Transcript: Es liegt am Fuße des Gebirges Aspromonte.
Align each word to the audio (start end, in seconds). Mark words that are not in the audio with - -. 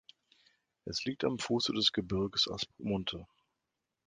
Es 0.85 1.05
liegt 1.05 1.23
am 1.23 1.37
Fuße 1.37 1.73
des 1.73 1.91
Gebirges 1.91 2.47
Aspromonte. 2.49 3.27